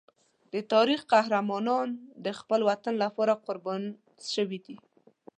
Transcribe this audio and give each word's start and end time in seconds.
د 0.53 0.55
تاریخ 0.73 0.99
قهرمانان 1.13 1.89
د 2.25 2.27
خپل 2.39 2.59
وطن 2.69 2.93
لپاره 3.03 3.41
قربان 3.45 3.81
شوي 4.33 4.59
دي. 4.65 4.75